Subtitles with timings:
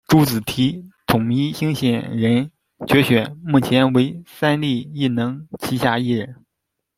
[0.07, 2.49] 朱紫缇「统一星鲜人」
[2.89, 6.43] 决选，目前为三立艺能旗下艺人。